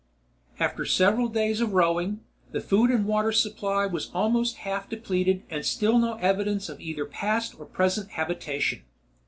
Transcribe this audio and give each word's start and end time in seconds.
After 0.59 0.83
several 0.83 1.27
days 1.27 1.61
of 1.61 1.73
rowing, 1.73 2.21
the 2.53 2.59
food 2.59 2.89
and 2.89 3.05
water 3.05 3.31
supply 3.31 3.85
was 3.85 4.09
almost 4.15 4.55
half 4.65 4.89
depleted 4.89 5.43
and 5.47 5.63
still 5.63 5.99
no 5.99 6.15
evidence 6.15 6.69
of 6.69 6.81
either 6.81 7.05
past 7.05 7.53
or 7.59 7.67
present 7.67 8.09
habitation. 8.13 8.81